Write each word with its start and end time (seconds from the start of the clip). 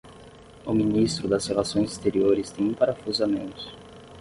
O 0.65 0.73
Ministro 0.73 1.27
das 1.27 1.45
Relações 1.45 1.91
Exteriores 1.91 2.49
tem 2.49 2.67
um 2.67 2.73
parafuso 2.73 3.23
a 3.23 3.27
menos 3.27 3.71